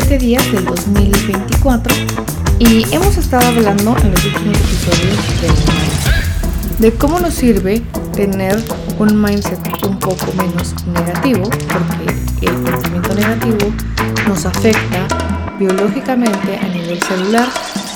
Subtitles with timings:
[0.00, 1.94] 67 días del 2024
[2.58, 5.16] y hemos estado hablando en los últimos episodios
[6.78, 7.80] de, de cómo nos sirve
[8.12, 8.62] tener
[8.98, 13.72] un mindset un poco menos negativo, porque el pensamiento negativo
[14.28, 15.08] nos afecta
[15.58, 17.48] biológicamente a nivel celular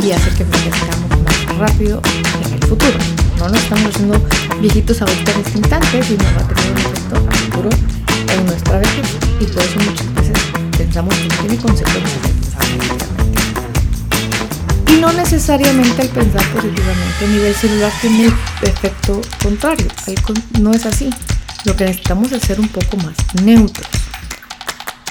[0.02, 2.00] y hace que envejezcamos más rápido
[2.46, 2.98] en el futuro.
[3.38, 4.18] No nos estamos haciendo
[4.58, 7.70] viejitos ahorita en este instante, sino va a tener un efecto a futuro
[8.34, 9.06] en nuestra vejez
[9.38, 12.20] y por eso muchas veces pensamos tiene consecuencias.
[14.88, 19.86] Y no necesariamente el pensar positivamente a nivel celular tiene el efecto contrario.
[20.58, 21.10] No es así.
[21.64, 23.86] Lo que necesitamos es ser un poco más neutros.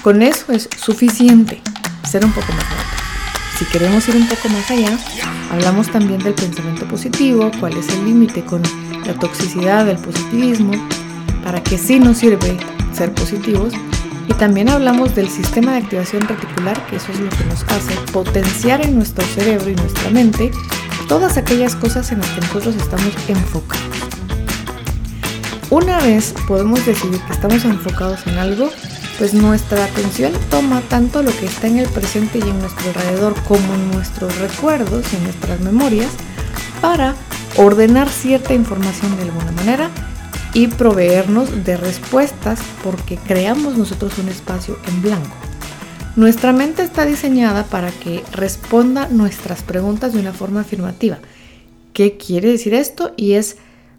[0.02, 1.62] Con eso es suficiente
[2.10, 3.60] ser un poco más neutros.
[3.60, 4.98] Si queremos ir un poco más allá,
[5.52, 8.64] hablamos también del pensamiento positivo, cuál es el límite con
[9.06, 10.72] la toxicidad del positivismo,
[11.44, 12.58] para que sí nos sirve
[12.94, 13.74] ser positivos
[14.30, 17.96] y también hablamos del sistema de activación reticular, que eso es lo que nos hace
[18.14, 20.52] potenciar en nuestro cerebro y nuestra mente
[21.08, 23.98] todas aquellas cosas en las que nosotros estamos enfocados.
[25.72, 28.70] Una vez podemos decidir que estamos enfocados en algo,
[29.18, 33.34] pues nuestra atención toma tanto lo que está en el presente y en nuestro alrededor
[33.48, 36.12] como en nuestros recuerdos y en nuestras memorias
[36.82, 37.16] para
[37.58, 39.90] ordenar cierta información de alguna manera
[40.54, 45.36] y proveernos de respuestas porque creamos nosotros un espacio en blanco.
[46.16, 51.20] Nuestra mente está diseñada para que responda nuestras preguntas de una forma afirmativa.
[51.94, 53.14] ¿Qué quiere decir esto?
[53.16, 53.58] Y es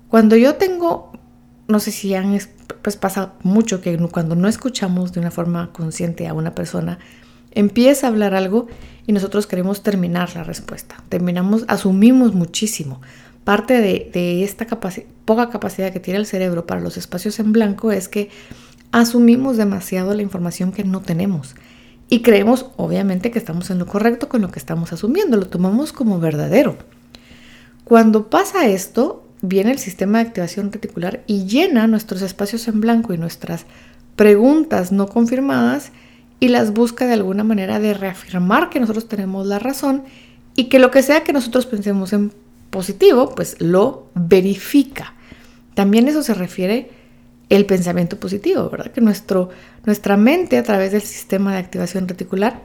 [0.08, 1.12] cuando yo tengo,
[1.68, 2.38] no sé si han,
[2.82, 6.98] pues pasa mucho que cuando no escuchamos de una forma consciente a una persona,
[7.52, 8.66] empieza a hablar algo
[9.06, 11.02] y nosotros queremos terminar la respuesta.
[11.08, 13.00] Terminamos, asumimos muchísimo.
[13.44, 14.66] Parte de, esta
[15.24, 18.30] poca capacidad que tiene el cerebro para los espacios en blanco es que
[18.92, 21.54] asumimos demasiado la información que no tenemos
[22.08, 25.92] y creemos obviamente que estamos en lo correcto con lo que estamos asumiendo, lo tomamos
[25.92, 26.76] como verdadero.
[27.84, 33.14] Cuando pasa esto, viene el sistema de activación reticular y llena nuestros espacios en blanco
[33.14, 33.64] y nuestras
[34.16, 35.92] preguntas no confirmadas
[36.40, 40.02] y las busca de alguna manera de reafirmar que nosotros tenemos la razón
[40.56, 42.32] y que lo que sea que nosotros pensemos en
[42.70, 45.14] positivo, pues lo verifica.
[45.74, 46.90] También eso se refiere
[47.48, 48.92] el pensamiento positivo, ¿verdad?
[48.92, 49.50] Que nuestro,
[49.84, 52.62] nuestra mente a través del sistema de activación reticular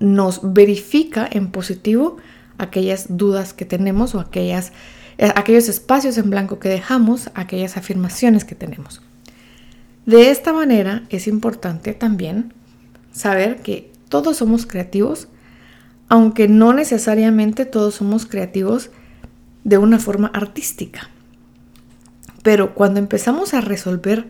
[0.00, 2.16] nos verifica en positivo
[2.58, 4.72] aquellas dudas que tenemos o aquellas,
[5.18, 9.02] eh, aquellos espacios en blanco que dejamos, aquellas afirmaciones que tenemos.
[10.04, 12.52] De esta manera es importante también
[13.12, 15.28] saber que todos somos creativos
[16.08, 18.90] aunque no necesariamente todos somos creativos
[19.64, 21.10] de una forma artística.
[22.42, 24.26] Pero cuando empezamos a resolver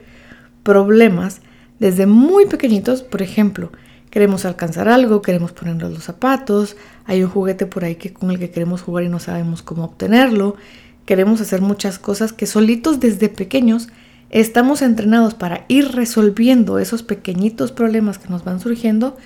[0.63, 1.43] problemas
[1.79, 3.71] desde muy pequeñitos, por ejemplo,
[4.11, 8.39] queremos alcanzar algo, queremos ponernos los zapatos, hay un juguete por ahí que, con el
[8.39, 10.57] que queremos jugar y no sabemos cómo obtenerlo,
[11.05, 13.89] queremos hacer muchas cosas que solitos desde pequeños
[14.31, 19.17] estamos entrenados para ir resolviendo esos pequeñitos problemas que nos van surgiendo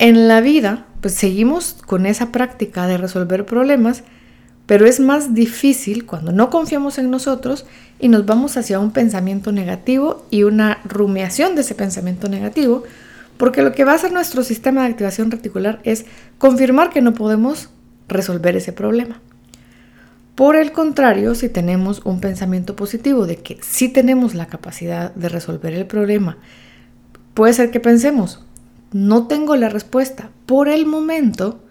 [0.00, 4.02] en la vida pues seguimos con esa práctica de resolver problemas,
[4.64, 7.66] pero es más difícil cuando no confiamos en nosotros
[7.98, 12.82] y nos vamos hacia un pensamiento negativo y una rumiación de ese pensamiento negativo,
[13.36, 16.06] porque lo que va a hacer nuestro sistema de activación reticular es
[16.38, 17.68] confirmar que no podemos
[18.08, 19.20] resolver ese problema.
[20.34, 25.28] Por el contrario, si tenemos un pensamiento positivo de que sí tenemos la capacidad de
[25.28, 26.38] resolver el problema,
[27.34, 28.42] puede ser que pensemos,
[28.92, 31.62] no tengo la respuesta por el momento,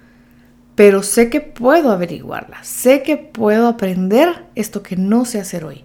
[0.75, 5.83] pero sé que puedo averiguarla, sé que puedo aprender esto que no sé hacer hoy.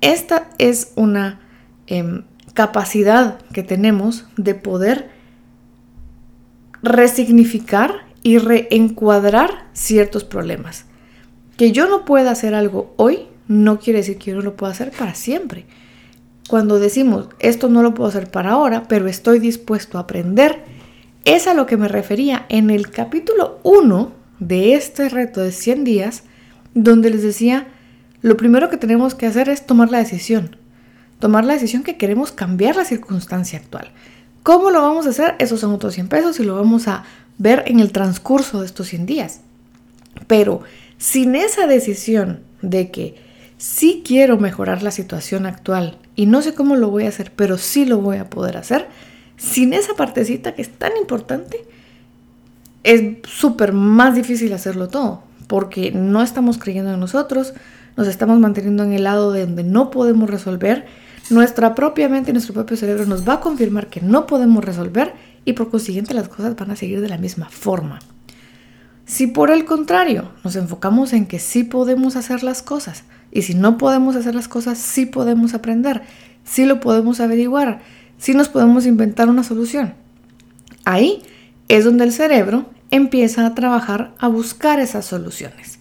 [0.00, 1.40] Esta es una
[1.86, 2.24] em,
[2.54, 5.10] capacidad que tenemos de poder
[6.82, 10.86] resignificar y reencuadrar ciertos problemas.
[11.56, 14.72] Que yo no pueda hacer algo hoy no quiere decir que yo no lo pueda
[14.72, 15.66] hacer para siempre.
[16.48, 20.64] Cuando decimos, esto no lo puedo hacer para ahora, pero estoy dispuesto a aprender,
[21.24, 25.84] es a lo que me refería en el capítulo 1 de este reto de 100
[25.84, 26.24] días,
[26.74, 27.68] donde les decía,
[28.22, 30.56] lo primero que tenemos que hacer es tomar la decisión.
[31.20, 33.90] Tomar la decisión que queremos cambiar la circunstancia actual.
[34.42, 35.36] ¿Cómo lo vamos a hacer?
[35.38, 37.04] Esos son otros 100 pesos y lo vamos a
[37.38, 39.40] ver en el transcurso de estos 100 días.
[40.26, 40.62] Pero
[40.98, 43.14] sin esa decisión de que
[43.62, 47.58] si quiero mejorar la situación actual y no sé cómo lo voy a hacer, pero
[47.58, 48.88] sí lo voy a poder hacer,
[49.36, 51.64] sin esa partecita que es tan importante,
[52.82, 57.54] es súper más difícil hacerlo todo, porque no estamos creyendo en nosotros,
[57.96, 60.84] nos estamos manteniendo en el lado de donde no podemos resolver,
[61.30, 65.14] nuestra propia mente nuestro propio cerebro nos va a confirmar que no podemos resolver
[65.44, 68.00] y por consiguiente las cosas van a seguir de la misma forma.
[69.04, 73.54] Si por el contrario nos enfocamos en que sí podemos hacer las cosas y si
[73.54, 76.02] no podemos hacer las cosas, sí podemos aprender,
[76.44, 77.80] sí lo podemos averiguar,
[78.18, 79.94] sí nos podemos inventar una solución.
[80.84, 81.22] Ahí
[81.68, 85.78] es donde el cerebro empieza a trabajar a buscar esas soluciones.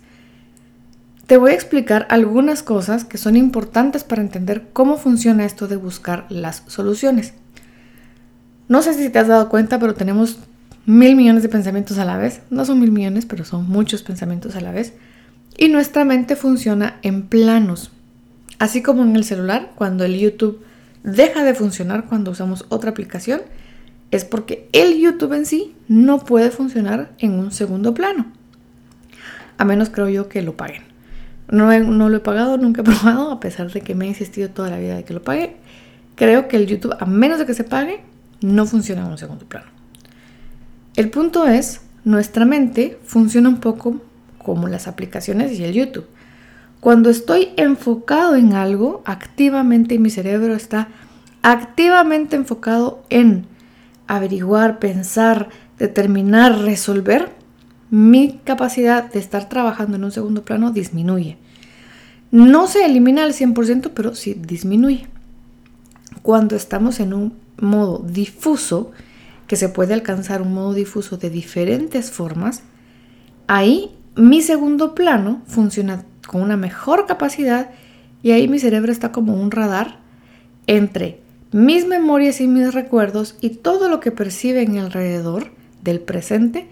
[1.27, 5.75] Te voy a explicar algunas cosas que son importantes para entender cómo funciona esto de
[5.75, 7.33] buscar las soluciones.
[8.69, 10.39] No sé si te has dado cuenta, pero tenemos
[10.85, 12.41] mil millones de pensamientos a la vez.
[12.49, 14.93] No son mil millones, pero son muchos pensamientos a la vez.
[15.57, 17.91] Y nuestra mente funciona en planos.
[18.59, 20.63] Así como en el celular, cuando el YouTube
[21.03, 23.41] deja de funcionar cuando usamos otra aplicación,
[24.11, 28.27] es porque el YouTube en sí no puede funcionar en un segundo plano.
[29.57, 30.83] A menos creo yo que lo paguen.
[31.49, 34.69] No, lo he pagado, nunca he probado, a pesar de que me he insistido toda
[34.69, 35.55] la vida de que lo pague.
[36.15, 38.01] Creo que el YouTube, a menos de que se pague,
[38.41, 39.67] no funciona en un segundo plano.
[40.95, 44.01] El punto es, nuestra mente funciona un poco
[44.43, 46.07] como las aplicaciones y el YouTube.
[46.79, 50.87] Cuando estoy enfocado en algo, activamente mi cerebro está
[51.43, 53.45] activamente enfocado en
[54.07, 57.29] averiguar, pensar, determinar, resolver,
[57.91, 61.37] mi capacidad de estar trabajando en un segundo plano disminuye.
[62.31, 65.07] No se elimina al 100%, pero sí disminuye.
[66.21, 68.91] Cuando estamos en un modo difuso,
[69.47, 72.63] que se puede alcanzar un modo difuso de diferentes formas,
[73.47, 77.69] ahí mi segundo plano funciona con una mejor capacidad
[78.21, 79.99] y ahí mi cerebro está como un radar
[80.67, 81.21] entre
[81.51, 85.51] mis memorias y mis recuerdos y todo lo que percibe en alrededor
[85.83, 86.67] del presente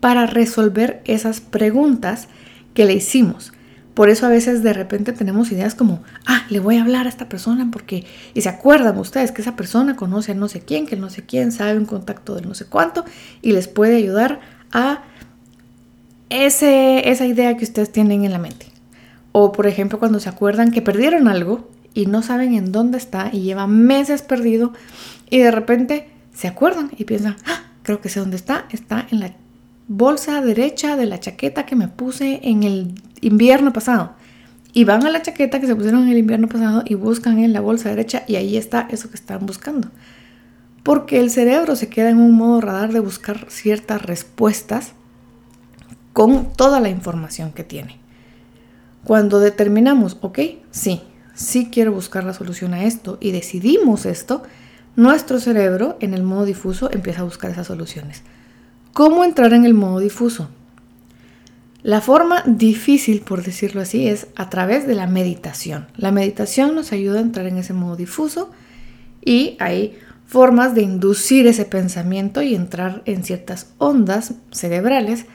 [0.00, 2.28] para resolver esas preguntas
[2.74, 3.52] que le hicimos.
[3.94, 7.08] Por eso a veces de repente tenemos ideas como, ah, le voy a hablar a
[7.08, 8.04] esta persona porque,
[8.34, 11.24] y se acuerdan ustedes que esa persona conoce a no sé quién, que no sé
[11.24, 13.04] quién sabe un contacto de no sé cuánto
[13.40, 14.40] y les puede ayudar
[14.70, 15.02] a
[16.30, 18.66] ese, esa idea que ustedes tienen en la mente.
[19.32, 23.30] O por ejemplo cuando se acuerdan que perdieron algo y no saben en dónde está
[23.32, 24.72] y lleva meses perdido
[25.30, 29.20] y de repente se acuerdan y piensan, ah, creo que sé dónde está, está en
[29.20, 29.32] la
[29.88, 34.14] bolsa derecha de la chaqueta que me puse en el invierno pasado.
[34.72, 37.54] Y van a la chaqueta que se pusieron en el invierno pasado y buscan en
[37.54, 39.88] la bolsa derecha y ahí está eso que están buscando.
[40.82, 44.92] Porque el cerebro se queda en un modo radar de buscar ciertas respuestas
[46.16, 47.98] con toda la información que tiene.
[49.04, 50.38] Cuando determinamos, ok,
[50.70, 51.02] sí,
[51.34, 54.42] sí quiero buscar la solución a esto y decidimos esto,
[54.96, 58.22] nuestro cerebro en el modo difuso empieza a buscar esas soluciones.
[58.94, 60.48] ¿Cómo entrar en el modo difuso?
[61.82, 65.86] La forma difícil, por decirlo así, es a través de la meditación.
[65.98, 68.50] La meditación nos ayuda a entrar en ese modo difuso
[69.22, 75.26] y hay formas de inducir ese pensamiento y entrar en ciertas ondas cerebrales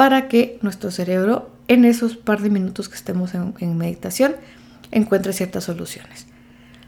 [0.00, 4.32] para que nuestro cerebro en esos par de minutos que estemos en, meditación
[4.92, 6.26] encuentre ciertas soluciones.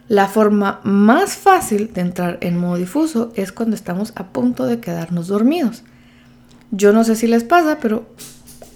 [0.09, 4.81] La forma más fácil de entrar en modo difuso es cuando estamos a punto de
[4.81, 5.83] quedarnos dormidos.
[6.71, 8.09] Yo no sé si les pasa, pero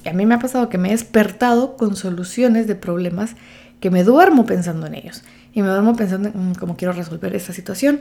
[0.05, 3.37] a mí me ha pasado que me he despertado con soluciones de problemas
[3.81, 5.23] que me duermo pensando en ellos.
[5.55, 8.01] Y me duermo pensando en mm, cómo quiero resolver esta situación.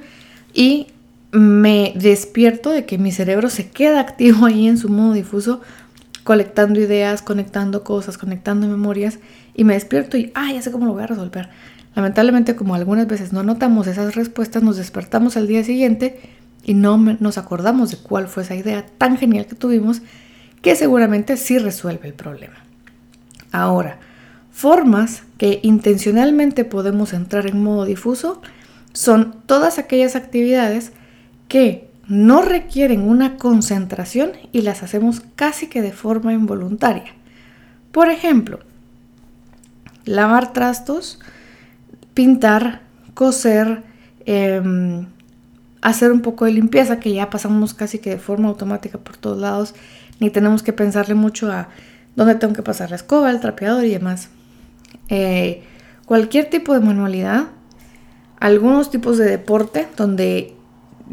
[0.53, 0.87] Y
[1.31, 5.61] me despierto de que mi cerebro se queda activo ahí en su modo difuso,
[6.25, 9.19] colectando ideas, conectando cosas, conectando memorias
[9.53, 11.49] y me despierto y, ah, ya sé cómo lo voy a resolver.
[11.95, 16.19] Lamentablemente, como algunas veces no notamos esas respuestas, nos despertamos al día siguiente
[16.63, 20.01] y no nos acordamos de cuál fue esa idea tan genial que tuvimos,
[20.63, 22.55] que seguramente sí resuelve el problema.
[23.51, 23.99] Ahora,
[24.51, 28.41] formas que intencionalmente podemos entrar en modo difuso
[28.93, 30.91] son todas aquellas actividades
[31.47, 37.13] que no requieren una concentración y las hacemos casi que de forma involuntaria.
[37.91, 38.59] Por ejemplo,
[40.05, 41.19] lavar trastos,
[42.13, 42.81] pintar,
[43.13, 43.83] coser,
[44.25, 45.07] em,
[45.81, 49.39] hacer un poco de limpieza, que ya pasamos casi que de forma automática por todos
[49.39, 49.75] lados,
[50.19, 51.69] ni tenemos que pensarle mucho a
[52.15, 54.29] dónde tengo que pasar la escoba, el trapeador y demás.
[55.09, 55.63] Eh,
[56.05, 57.45] cualquier tipo de manualidad,
[58.39, 60.54] algunos tipos de deporte donde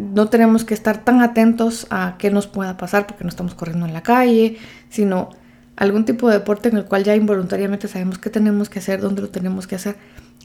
[0.03, 3.87] no tenemos que estar tan atentos a qué nos pueda pasar porque no estamos corriendo
[3.87, 4.59] en la calle,
[4.91, 5.31] sino
[5.77, 9.23] algún tipo de deporte en el cual ya involuntariamente sabemos qué tenemos que hacer, dónde
[9.23, 9.97] lo tenemos que hacer,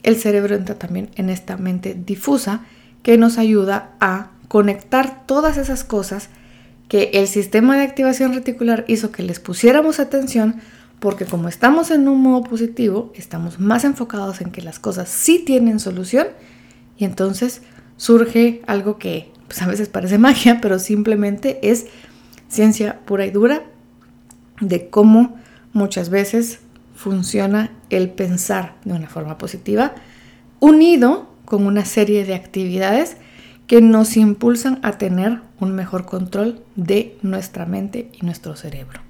[0.04, 2.62] el cerebro entra también en esta mente difusa
[3.02, 6.30] que nos ayuda a conectar todas esas cosas
[6.88, 10.62] que el sistema de activación reticular hizo que les pusiéramos atención
[11.00, 15.44] porque como estamos en un modo positivo, estamos más enfocados en que las cosas sí
[15.46, 16.28] tienen solución
[16.98, 17.62] y entonces
[17.98, 21.88] surge algo que pues, a veces parece magia, pero simplemente es
[22.48, 23.64] ciencia pura y dura
[24.62, 25.38] de cómo
[25.74, 26.60] muchas veces
[26.96, 29.94] funciona el pensar de una forma positiva,
[30.60, 33.18] unido con una serie de actividades
[33.68, 39.02] que nos impulsan a tener un mejor control de nuestra mente y nuestro cerebro.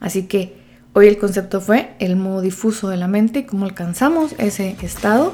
[0.00, 0.56] Así que
[0.92, 5.32] hoy el concepto fue el modo difuso de la mente y cómo alcanzamos ese estado.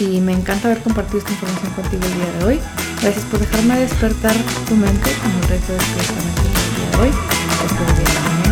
[0.00, 2.60] Y me encanta haber compartido esta información contigo el día de hoy.
[3.02, 4.34] Gracias por dejarme despertar
[4.66, 8.49] tu mente como el reto de despertar el día de hoy.